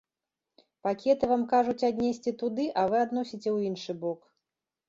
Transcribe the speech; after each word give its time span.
Пакеты 0.85 1.29
вам 1.33 1.43
кажуць 1.51 1.87
аднесці 1.91 2.33
туды, 2.43 2.65
а 2.81 2.87
вы 2.93 2.97
адносіце 3.05 3.43
ў 3.55 3.73
іншы 3.73 3.91
бок. 4.07 4.19